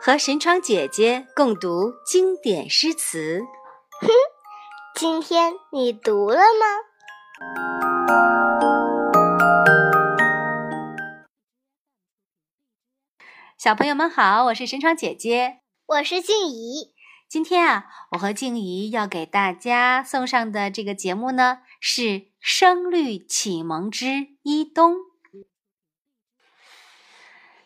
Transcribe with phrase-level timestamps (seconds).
[0.00, 3.40] 和神窗姐姐共读经典诗词。
[4.00, 4.08] 哼，
[4.94, 6.66] 今天你读了吗？
[13.56, 16.92] 小朋友们好，我是神窗姐姐，我是静怡。
[17.26, 22.02] 今天啊，我和静怡要给大家送上的这个节目呢，是
[22.38, 24.92] 《声律启蒙之伊东》。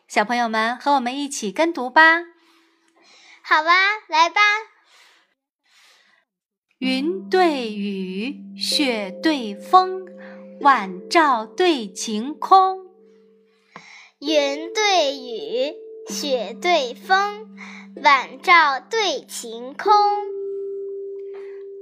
[0.08, 2.22] 小朋友们和我们一起跟读吧。
[3.42, 3.70] 好吧，
[4.08, 4.40] 来吧。
[6.78, 10.06] 云对雨，雪对风，
[10.62, 12.86] 晚照对晴空。
[14.20, 15.74] 云对雨，
[16.08, 17.54] 雪对风，
[18.02, 19.92] 晚照对晴空。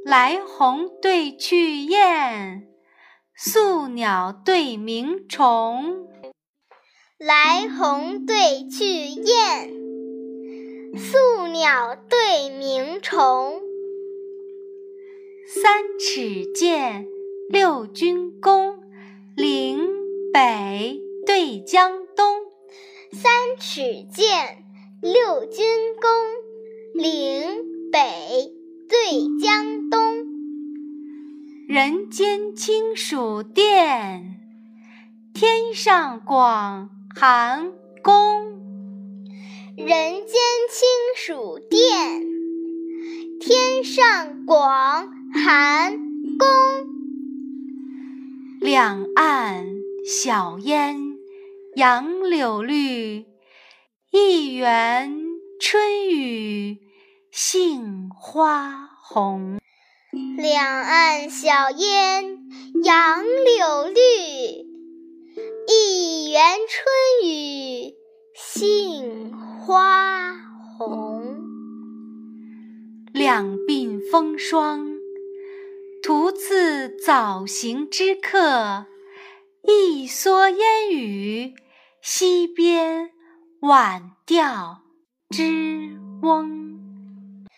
[0.04, 2.66] 来鸿对去雁，
[3.36, 6.08] 宿鸟对鸣虫。
[7.18, 9.72] 来鸿对去雁，
[10.98, 13.62] 宿鸟对鸣虫。
[15.46, 17.06] 三尺剑，
[17.48, 18.80] 六钧弓，
[19.34, 19.80] 岭
[20.30, 22.26] 北对江东。
[23.12, 24.62] 三尺剑，
[25.00, 25.64] 六钧
[25.98, 26.10] 弓，
[26.92, 28.52] 岭北
[28.90, 30.26] 对江东。
[31.66, 34.38] 人间清暑殿，
[35.32, 37.72] 天上广寒
[38.02, 38.60] 宫。
[39.74, 40.26] 人间
[40.70, 40.86] 清
[41.16, 42.26] 暑殿，
[43.40, 45.96] 天上广寒
[46.38, 46.46] 宫。
[48.60, 49.64] 两岸
[50.04, 51.16] 晓烟
[51.74, 53.24] 杨柳绿，
[54.10, 55.16] 一园
[55.58, 56.76] 春雨
[57.30, 59.58] 杏花红。
[60.36, 62.36] 两岸晓烟
[62.84, 64.02] 杨柳绿，
[65.66, 66.95] 一园春
[73.26, 75.00] 两鬓风霜，
[76.00, 78.84] 徒次早行之客；
[79.64, 81.56] 一蓑烟雨，
[82.00, 83.10] 溪边
[83.62, 84.82] 晚钓
[85.30, 87.48] 之翁。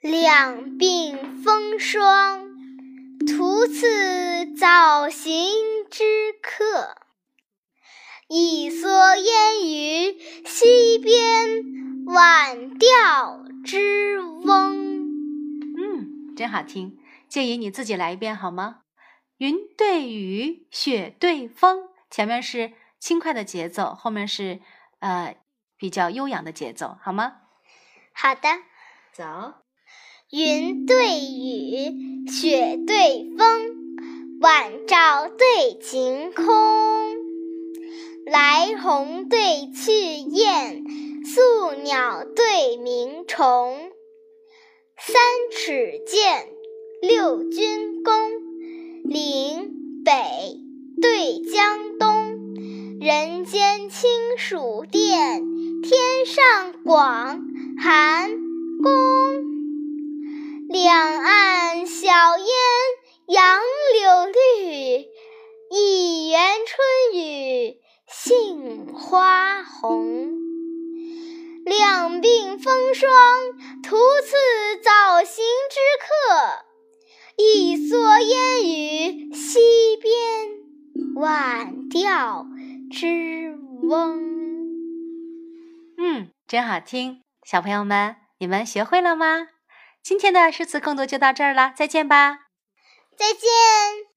[0.00, 2.48] 两鬓风霜，
[3.24, 5.32] 徒次早行
[5.92, 6.02] 之
[6.42, 6.96] 客；
[8.28, 14.01] 一蓑烟雨，溪边晚钓之。
[16.42, 16.98] 真好听。
[17.28, 18.80] 建议你自己来一遍好吗？
[19.36, 24.58] 云对雨，雪对风，前面是轻快的节奏，后面是
[24.98, 25.36] 呃
[25.76, 27.42] 比较悠扬的节奏，好吗？
[28.12, 28.48] 好的，
[29.12, 29.22] 走。
[30.30, 33.70] 云对雨，雪对风，
[34.40, 36.44] 晚照对晴空。
[38.26, 40.82] 来鸿对去雁，
[41.24, 43.92] 宿鸟对鸣虫。
[44.98, 45.20] 三
[45.50, 46.48] 尺剑，
[47.00, 48.14] 六钧弓，
[49.04, 50.12] 岭北
[51.00, 52.98] 对江东。
[53.00, 55.44] 人间清暑殿，
[55.82, 57.42] 天上广
[57.82, 58.30] 寒
[58.82, 59.42] 宫。
[60.68, 62.46] 两岸晓烟
[63.26, 63.60] 杨
[63.94, 65.06] 柳绿，
[65.70, 67.76] 一园春雨
[68.06, 70.41] 杏花红。
[71.64, 73.10] 两鬓风霜，
[73.82, 76.64] 徒次早行之客；
[77.36, 80.50] 一蓑烟雨，溪边
[81.14, 82.46] 晚钓
[82.90, 84.20] 之翁。
[85.98, 89.48] 嗯，真好听，小朋友们，你们学会了吗？
[90.02, 92.38] 今天的诗词共读就到这儿了，再见吧！
[93.16, 94.11] 再见。